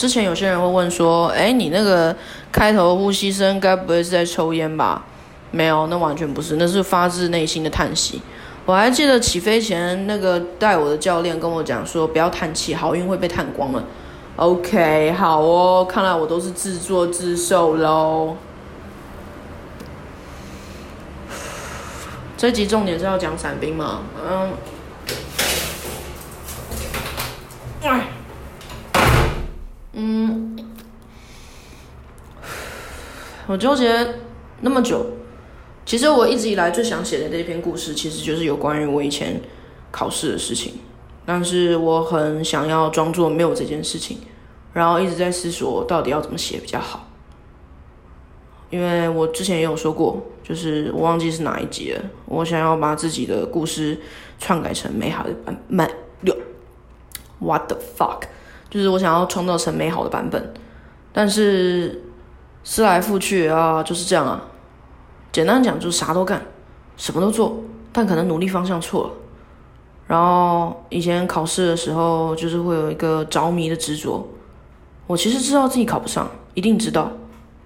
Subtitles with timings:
[0.00, 2.16] 之前有些人会问说，哎，你那个
[2.50, 5.04] 开头呼吸声该不会是在抽烟吧？
[5.50, 8.22] 没有，那完全不是，那是发自内心的叹息。
[8.64, 13.84] 我还记得起飞前那个带我的教练跟我讲说，不要叹气，好运会被叹光了。
[14.36, 18.38] OK，好哦，看来我都是自作自受喽。
[22.38, 24.00] 这集重点是要讲伞兵嘛？
[24.26, 24.50] 嗯。
[27.82, 28.09] 哎。
[30.00, 30.56] 嗯。
[33.46, 34.14] 我纠结
[34.60, 35.04] 那么久。
[35.84, 39.40] 其实我一直以来最想写的这篇故事，其实就是有关于我以前
[39.90, 40.74] 考试的事情。
[41.26, 44.18] 但是我很想要装作没有这件事情，
[44.72, 47.08] 然后一直在思索到底要怎么写比较好。
[48.70, 52.00] 因为我之前也有说过，就是我忘记是哪一集了。
[52.26, 54.00] 我想要把自己的故事
[54.38, 55.90] 篡改成美好的版本。
[57.40, 58.22] What the fuck？
[58.70, 60.54] 就是我想要创造成美好的版本，
[61.12, 62.00] 但是
[62.64, 64.42] 思来复去啊，就是这样啊。
[65.32, 66.40] 简单讲就是啥都干，
[66.96, 69.10] 什么都做，但可能努力方向错了。
[70.06, 74.26] 然后以前考试的时候，就是会有一个着迷的执着。
[75.06, 77.12] 我其实知道自己考不上，一定知道，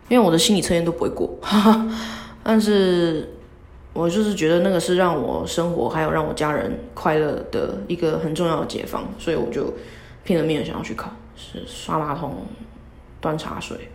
[0.09, 1.31] 因为我的心理测验都不会过。
[2.43, 3.35] 但是，
[3.95, 9.73] 我就是觉得那个是让我生活还有让我家人快乐的一个很重要的解放，所以我就
[10.25, 12.47] 拼了命的想要去考，是刷马桶、
[13.21, 13.89] 端茶水、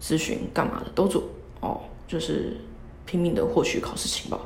[0.00, 1.24] 咨询干嘛的都做
[1.60, 2.56] 哦，就是。
[3.04, 4.40] 拼命的获取考试情报，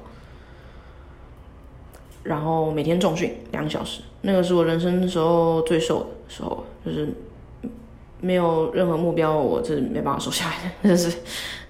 [2.25, 7.07] 然后每天重训两个小时，那个是我人生的时候最瘦的时候，就是
[8.21, 10.89] 没有任何目标，我是没办法瘦下来的。
[10.89, 11.17] 就是，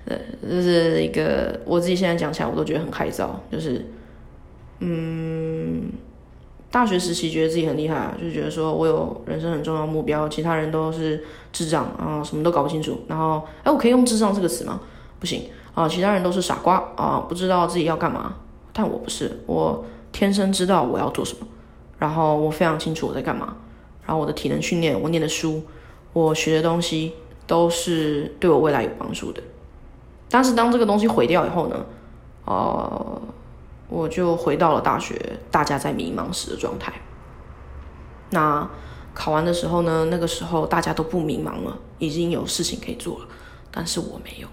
[0.07, 0.17] 呃，
[0.49, 3.85] 这是一个我自己现在讲起来我都觉得很害臊，就是，
[4.79, 5.91] 嗯，
[6.71, 13.01] 大学时期觉得自己很厉害，就觉得说我有人生很重要目标，其他人都是智障啊，什么都搞不清楚。
[13.09, 14.81] 然后，哎，我可以用智障这个词吗？
[15.19, 15.43] 不行。
[15.75, 18.35] 啊，其他人都是傻瓜啊，不知道自己要干嘛，
[18.73, 21.47] 但我不是，我天生知道我要做什么，
[21.99, 23.55] 然后我非常清楚我在干嘛，
[24.07, 25.63] 然后我的体能训练，我念的书，
[26.15, 27.13] 我学的东西
[27.47, 29.43] 都是对我未来有帮助的。
[30.31, 31.85] 但是当这个东西毁掉以后呢，
[32.47, 33.21] 呃，
[33.89, 36.93] 我就回到了大学，大家在迷茫时的状态。
[38.31, 38.69] 那
[39.15, 43.27] 考完的时候呢，那个时候大家都不迷茫了，已经有事情可以做了，
[43.71, 44.49] 但是我没有，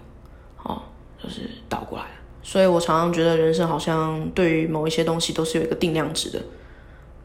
[0.63, 0.81] 哦。
[1.23, 2.11] 就是倒过来了
[2.41, 6.41] 所以我常常觉得人生好像对于某一些东西都是有一个定量值的，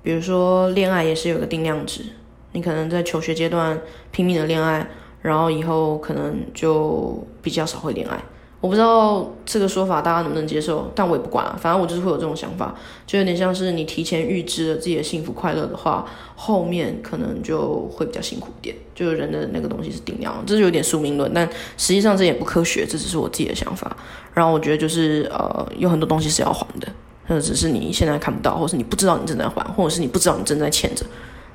[0.05, 2.05] 比如说恋爱也是有一个定量值，
[2.53, 3.77] 你可能在求学阶段
[4.13, 4.89] 拼命的恋爱，
[5.21, 8.23] 然后以后可能就比较少会恋爱。
[8.61, 12.75] 我不知道这个说法大家能不能接受，但我也不管了，反正我就是会有这种想法，
[13.07, 16.05] 就有点像是你提前预知了自己的幸福快乐的话，
[16.35, 18.75] 后面可能就会比较辛苦点。
[18.97, 23.97] 就是人的那个东西是定量，这是有点宿命论，但实际上这也不科学，这只是我自己的想法。
[24.35, 26.89] 然后我觉得就是呃，有很多东西是要还的，
[27.29, 31.07] 或者只是你现在看不到，或是你不知道你正在还，或者是你不知道你正在欠着，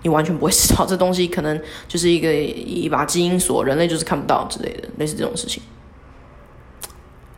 [0.03, 5.62] 你完全不会知道这东西可能就是一个一把基因锁，人类就是看不到之类的，类似这种事情。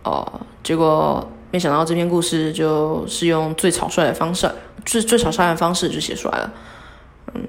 [0.05, 4.47] 哦，结果没想到这篇故事就是用最草率的方式，
[4.85, 6.53] 最最草率的方式就写出来了。
[7.33, 7.41] 嗯，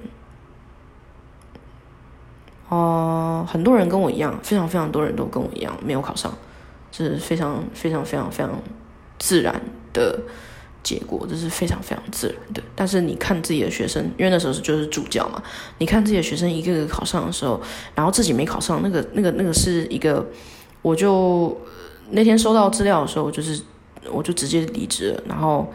[2.71, 6.33] 哦，很多人跟我一样，非常非常多人都跟我一样没有考上，
[6.91, 8.50] 这是非常非常非常非常
[9.19, 9.61] 自然
[9.93, 10.19] 的
[10.83, 12.62] 结果，这是非常非常自然的。
[12.75, 15.43] 但是你看自己的学生，因为那时候是就是主教嘛，
[15.77, 17.61] 你看自己的学生一个个考上的时候，
[17.95, 20.25] 然后自己没考上，那个那个那个是一个，
[20.81, 21.55] 我就。
[22.11, 23.62] 那天收到资料的时候，就是
[24.11, 25.22] 我就直接离职了。
[25.28, 25.72] 然后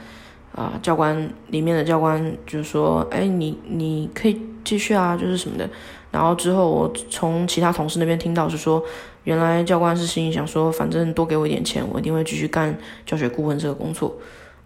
[0.56, 5.70] 啊，教官里面的教官就说：“哎，你你可以继续啊，就是什么的。”
[6.12, 8.84] 然后之后我从其他同事那边听到是说，
[9.24, 14.14] 原来教官是心里想说，反正多给我一点钱，我一定会继续干教学顾问这个工作。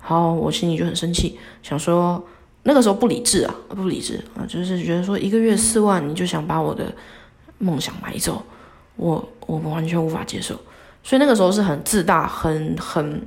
[0.01, 2.23] 然后我心里就很生气，想说
[2.63, 6.91] 那个时候不理智啊，不理智啊，就是觉得说一个月四万，你就想把我的
[7.59, 8.41] 梦想买走，
[8.95, 10.55] 我我完全无法接受。
[11.05, 13.21] 所以那个时候是很自大，很很，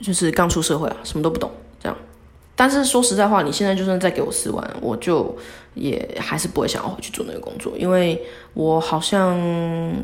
[0.00, 1.48] 就是刚出社会啊，什么都不懂
[1.80, 1.96] 这样。
[2.56, 5.38] 但是说实在话，你现在就算再给我四万，我就
[5.74, 8.20] 也还是不会想要回去做那个工作，因为
[8.52, 9.38] 我好像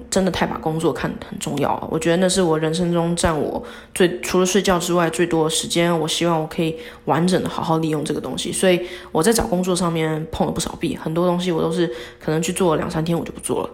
[0.09, 1.89] 真的太把工作看很重要了。
[1.91, 3.61] 我觉得那是我人生中占我
[3.93, 5.99] 最除了睡觉之外最多的时间。
[5.99, 13.71] 我希望我可以完整的好好利用这个东西，所以我在找工作上面碰了不少壁，很多东西我都是可能去做两三天我就不做了。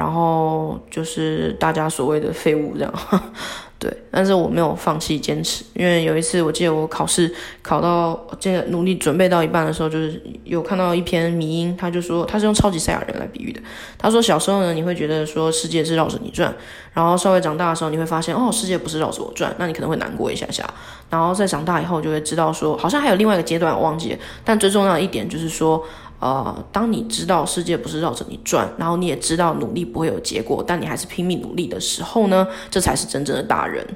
[0.00, 2.94] 然后就是大家所谓的废物这样，
[3.78, 7.30] 对，但是我没有放弃坚持，因为有一次我记得我考试
[7.60, 13.60] 考到这努力准备到一半的时候，就是有看到一篇迷音，他就说他是用超级赛亚人来比喻的。
[13.98, 16.50] 他说小时候呢，你会觉得说世界是绕着你转，
[16.94, 20.64] 然后稍微长大的时候，你会发现哦，世界不是绕着我转，那你可能会难过一下下。
[21.10, 25.84] 然后再长大以后，就会知道说，好像还有另外一个阶段我忘记了，但最重要的一点就是说。
[26.20, 33.86] 呃，当你知道世界不是绕着你转，然后你也知道努力不会有结果，但你还是拼命努力的时候呢，这才是真正的大人。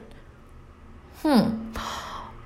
[1.22, 1.70] 哼，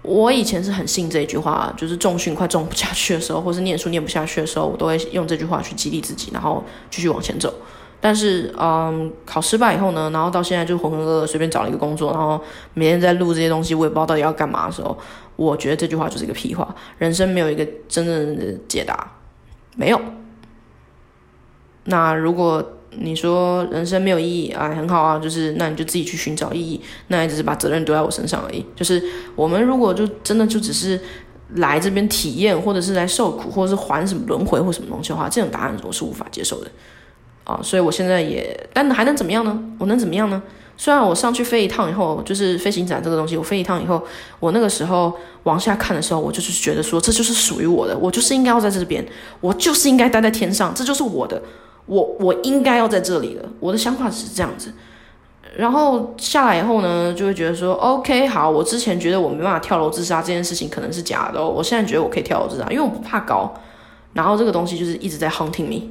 [0.03, 7.55] 我以前是很信这一句话，就是重训快重不下去的时候，或是念书念不下去的时候，我都会用这句话去激励自己，然后继续往前走。
[8.01, 12.41] 但是，嗯，考失败以后呢，然后到现在就浑浑噩噩随便找了一个工作，然后
[12.75, 14.97] 每天在录这些东西，我也不知道到底要干嘛的时候，
[15.35, 19.18] 我觉得这句话就是一个屁话，人生没有一个真正的解答。
[19.79, 20.01] 没有。
[21.85, 28.67] 那如果你说人生没有意义，哎，很好啊，就是那你就自己去寻找意义，那也只是把责任丢在我身上而已。
[28.75, 29.01] 就是
[29.37, 31.01] 我们如果就真的就只是
[31.55, 36.71] 来这边体验，或者是来受苦，或者是还什么轮回或什么东西的话，这种答案我是无法接受的
[37.45, 37.61] 啊。
[37.63, 39.63] 所以我现在也，但还能怎么样呢？
[39.79, 40.43] 我能怎么样呢？
[40.81, 44.01] 虽然我上去飞一趟以后，就是飞行展这个东西，我飞一趟以后，
[44.39, 49.05] 我那个时候往下看的时候，我就是觉得说，这就是属于我的，我就是应该要在这边，
[49.41, 51.43] 我就是应该待在天上，这就是我的，
[51.87, 54.73] 我我应该要在这里的，我的想法是这样子。
[55.57, 63.53] 然后下来以后呢，就会觉得说，OK，好，我之前觉得我没办法跳楼自杀这件事情可能是假的，我现在觉得我可以跳楼自杀，因为我不怕高。
[64.13, 65.89] 然后这个东西就是一直在 hunting me，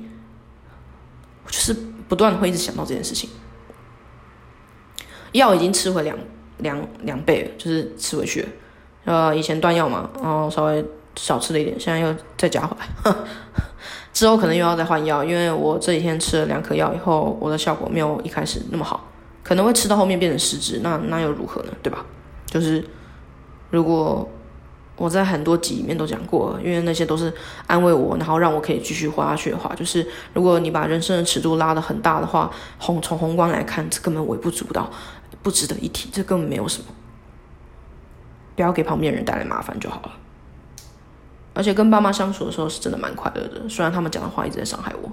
[1.46, 1.76] 我就是
[2.08, 3.30] 不断会一直想到这件事情。
[5.32, 6.18] 药已经吃回两
[6.60, 8.48] 两两倍，就是吃回去了。
[9.06, 10.84] 呃，以前断药嘛，然后稍微
[11.16, 13.16] 少吃了一点，现在又再加回来。
[14.14, 19.08] 之后可能又要再换药，因为我这几天吃了两颗药以后，我的效果没有一开始那么好，
[19.44, 21.72] 可能会吃到后面变成失职，那那又如何呢？
[21.84, 22.06] 对吧？
[22.48, 22.84] 就是
[23.70, 24.28] 如果
[24.98, 27.34] 我在很多集里面都讲过，因为那些都是
[27.68, 34.92] 安慰我，然后让我可以继续活下去的话，就是如果你把人生的尺度拉得很大的话，宏从宏观来看，这根本微不足道。
[35.44, 36.88] 不值得一提，这根本没有什么，
[38.56, 40.12] 不要给旁边人带来麻烦就好了。
[41.54, 45.10] 而且跟爸妈相处的时候是真的蛮快乐的，虽然他们讲的话一直在伤害我。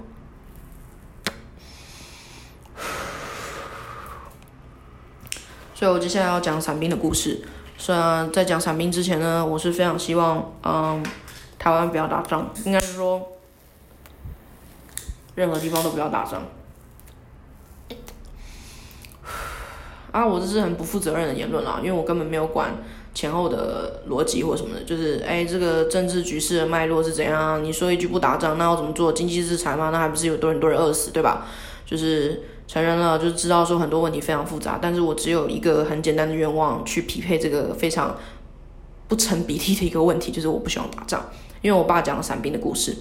[5.73, 7.47] 所以我接下来要讲伞兵的故事。
[7.77, 11.03] 虽然在讲伞兵之前呢，我是非常希望，嗯，
[11.59, 13.21] 台湾不要打仗，应该是说，
[15.35, 16.43] 任何地方都不要打仗。
[20.11, 22.71] 啊，我这是很不负责任的言论啦，因为我根本没有管
[23.13, 27.61] 前后的逻辑或什么的，就是哎，这个政治局势的脉络是怎样？
[27.61, 29.11] 你说一句不打仗，那要怎么做？
[29.11, 29.89] 经济制裁吗？
[29.91, 31.45] 那还不是有多很多人饿死，对吧？
[31.85, 38.15] 就是成人了，就知道说很多问题非常复杂，但是我只有一个很简单的愿望，去匹配这个非常
[39.07, 41.23] 不成比例的一个问题，就是我不希望打仗，
[41.61, 42.95] 因为我爸讲了伞兵的故事。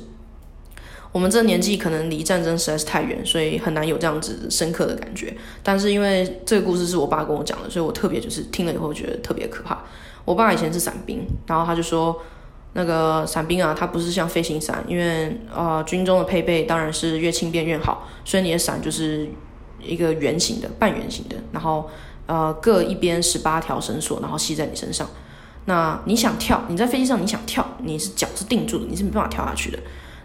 [1.12, 5.32] 我们这年纪可能离战争实在是太远，所以很难有这样子深刻的感觉。
[5.62, 9.78] 但是因为这个故事是我爸跟我讲的，所以我特别就是听了以后觉得特别可怕。
[10.24, 12.20] 我爸以前是伞兵，然后他就说，
[12.72, 19.28] 那个伞兵啊，他不是像飞行伞，因为呃军中的配备当然是越轻便越好，所以你的伞就是
[19.86, 21.88] 一个圆形的、半圆形的，然后
[22.26, 25.08] 呃各一边十八条绳索，然后系在你身上。
[25.66, 29.78] 那你想跳，你在飞机上你想跳，你是脚是定住的，你是没办法跳下去的。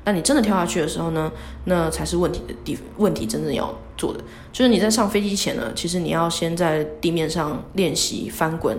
[0.06, 1.32] 那你真的跳下去的时候呢？
[1.66, 4.20] 那才是问题的地问题，真正要做的
[4.52, 8.78] 就是你在上飞机前呢，其实你要先在地面上练习翻滚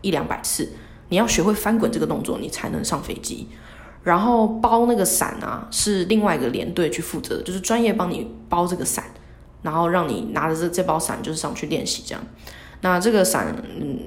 [0.00, 0.72] 一两百次，
[1.08, 3.48] 你要学会翻滚这个动作，你才能上飞机。
[4.02, 9.04] 然后包那个伞啊，是另外一个连队去负责的，就是专业帮你包这个伞，
[9.62, 12.22] 然后让你拿着这这包伞就是上去练习这样。
[12.82, 13.98] 那这个伞，嗯，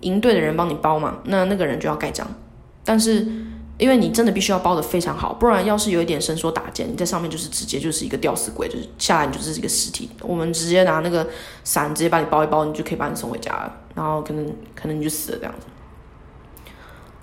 [0.00, 2.26] 营队的人帮你包嘛，那那个人就要盖章，
[2.84, 3.26] 但是。
[3.78, 10.10] 因为你真的必须要包的非常好，不然要是有一点伸缩打结，你在上面就是直接就是一个吊死鬼，就是下来你就是一个尸体。
[10.20, 11.24] 我们直接拿那个
[11.62, 15.66] 伞直接把你包一包，你就可以把你送回家了，然后可能可能你就死了这样子。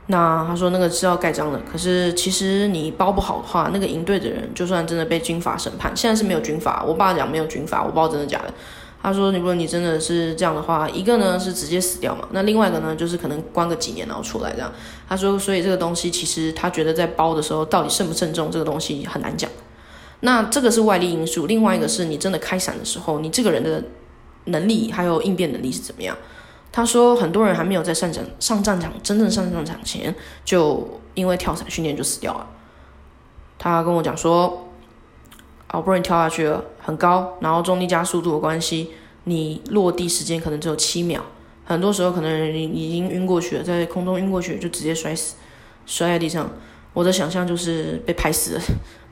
[0.08, 8.54] 那他说那个是要盖章的，可是其实你包不好的话，那个营队的人就算真的被军法审判，现在是没有军法，我爸讲没有军法，我不知道真的假的。
[9.02, 14.72] 他说：“如果你真的是这样的话，一个呢是直接死掉嘛，那另外一个呢就是可能关个几年然后出来这样。”
[15.08, 19.48] 他说：“所以这个东西其实他觉得在包的时候到底慎不慎重，这个东西很难讲。
[20.22, 23.84] 那这个是外力因素，另外一个是你真的开伞的时候，你这个人的
[24.46, 26.16] 能力还有应变能力是怎么样？”
[26.76, 30.14] 他说：“很多人还没有在上战上战场真正上战场前，
[30.44, 32.46] 就因为跳伞训练就死掉了。”
[33.58, 34.62] 他跟我讲说。
[35.68, 38.92] 好不容易跳下去了，很高，然后重力加速度的关系，
[39.26, 41.22] 你落地时间可能只有七秒，
[41.66, 45.36] 很多时候可能已已经晕过去了，在空中晕过去就直接摔死，
[45.86, 46.50] 摔在地上。
[46.94, 48.62] 我的想象就是被拍死的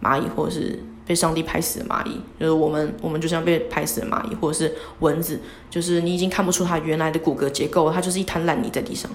[0.01, 9.09] 蚂蚁，或者是被上帝拍死的蚂蚁，就是我们我们就像被拍死的蚂蚁，或者是蚊子，就是你已经看不出它原来的骨骼结构，它就是一滩烂泥在地上。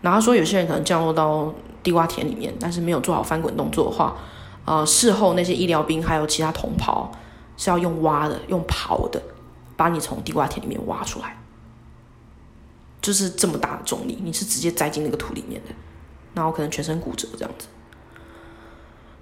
[0.00, 4.16] 然后说有些人可能降落到地瓜田里面，但是没有做好翻滚动作的话，
[4.64, 7.10] 呃，事后那些医疗兵还有其他同袍
[7.56, 9.20] 是要用挖的，用刨的，
[9.76, 11.36] 把你从地瓜田里面挖出来，
[13.00, 15.74] 就是这么大的重力，你是直接栽进那个土里面的。
[16.34, 17.68] 然后可能全身骨折这样子，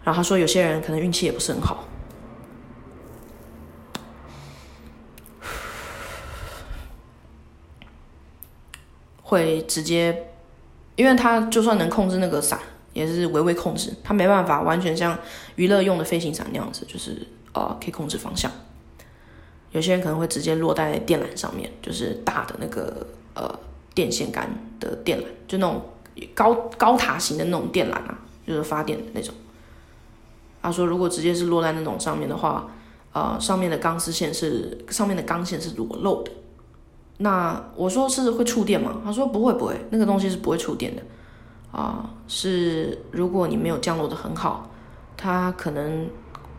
[0.05, 1.85] 然后他说有些人可能运气也不是很好，
[9.23, 10.31] 会直接，
[10.97, 12.59] 因为他就算能控制那个伞，
[12.93, 15.19] 也是微微控制，他没办法完全像
[15.57, 18.51] 娱乐用的飞行伞那样子，就是呃可以控制方向。
[19.71, 23.59] 有些人可能会直接落在电缆上面，就是大的那个呃
[23.95, 25.83] 电线杆的电缆，就那种。
[26.35, 29.35] 高高塔型的那种电缆啊，就是发电的那种。
[30.63, 32.69] 他说，如果直接是落在那种上面的话，
[33.13, 36.31] 呃，上面的钢丝线是上面的钢线是裸露的。
[37.19, 39.01] 那我说是会触电吗？
[39.05, 41.03] 他说不会不会，那个东西是不会触电的。
[41.73, 44.71] 啊，是如果你没有降落的很好，
[45.17, 46.09] 它可能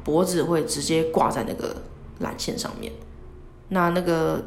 [0.04, 1.76] 脖子会直接挂在那个
[2.22, 2.92] 缆线上面。
[3.70, 4.44] 那那个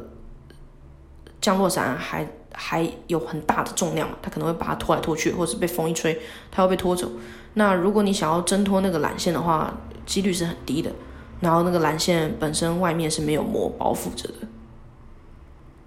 [1.41, 2.27] 降落伞还。
[2.59, 7.07] 还有很大的重量，它可能会把它拖来拖去，或者是被风一吹，它会被拖走。
[7.53, 9.71] 那如果你想要挣脱那个缆线的话，
[10.07, 10.91] 几率是很低的。
[11.39, 14.47] 然后那个缆线本身外面是没有膜包覆着的，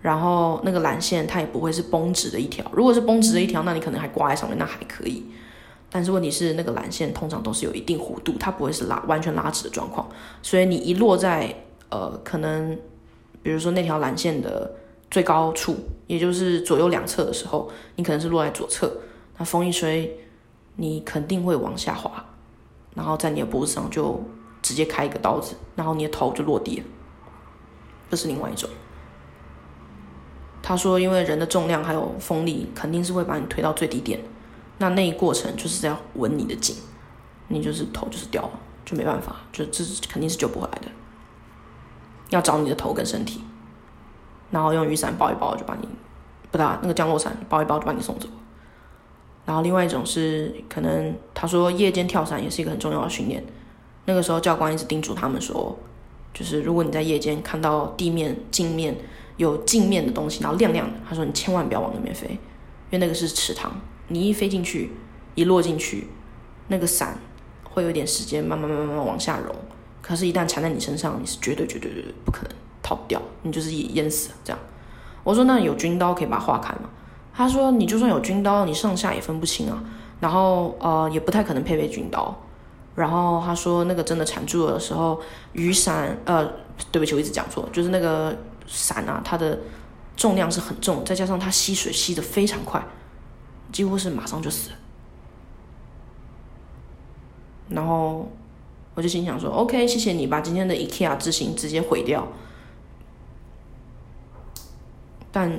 [0.00, 2.65] 然后那个缆线它也不会是绷直的一条。
[2.73, 5.25] 如果是绷直的一条，那你可能还挂在上面，那还可以。
[5.91, 10.09] 但是问题是，那个缆线通常都是有一定弧度，它不会是拉完全拉直的状况。
[10.41, 11.53] 所以你一落在
[11.89, 12.79] 呃，可能
[13.43, 14.71] 比如说那条缆线的。
[15.11, 15.76] 最高处，
[16.07, 18.90] 也就是左右两侧的时候，你可能是落在左侧，
[19.38, 20.19] 那风一吹，
[20.76, 22.25] 你肯定会往下滑，
[22.95, 24.23] 然后在你的脖子上就
[24.62, 26.85] 直接开一个刀子，然后你的头就落地了。
[28.09, 28.71] 这是另外一种。
[30.62, 34.21] 他说，因为人的重量还有风力，肯定是会把你推到最低点，
[34.79, 36.76] 那那一过程就是要稳你的颈，
[37.49, 38.50] 你就是头就是掉了，
[38.85, 40.88] 就没办法，就这肯定是救不回来的，
[42.29, 43.43] 要找你的头跟身体。
[44.50, 45.88] 然后用雨伞包一包就把你，
[46.50, 48.28] 不打那个降落伞包一包就把你送走。
[49.47, 53.42] 然后另外一种是可能他说夜间跳伞也是一个很重要的训练。
[54.04, 55.76] 那个时候教官一直叮嘱他们说，
[56.33, 58.97] 就是如果你在夜间看到地面镜面
[59.37, 62.38] 有镜面的东西，然后亮亮的，他说你千万不要往那边飞，因
[62.92, 63.73] 为那个是池塘，
[64.09, 64.92] 你一飞进去，
[65.35, 66.09] 一落进去，
[66.69, 67.19] 那个伞
[67.64, 69.54] 会有点时间慢慢慢慢慢慢往下融，
[70.02, 72.52] 可是，一旦缠在你身上，你是绝对绝对绝对不可能。
[72.90, 74.59] 跑不掉，你就是淹死这样。
[75.23, 76.90] 我说那有军刀可以把它划开吗？
[77.32, 79.80] 他说你就算有军刀，你上下也分不清啊。
[80.18, 82.37] 然后呃也不太可能配备军刀。
[82.97, 85.20] 然后他说那个真的缠住了的时候，
[85.52, 86.44] 雨伞呃
[86.90, 89.56] 对不起我一直讲错，就是那个伞啊，它的
[90.16, 92.85] 重量是很重，再加上它吸水吸的非常快，
[93.70, 94.70] 几乎是马上就死。
[97.68, 98.28] 然后
[98.97, 102.26] 我就心想说 OK 谢谢你把今天的 IKEA 之行直接毁掉。
[105.33, 105.51] 但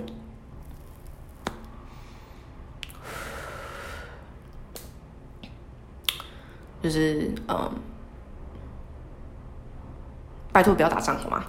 [6.82, 7.72] 就是嗯，
[10.52, 11.44] 拜托不要打仗好吗？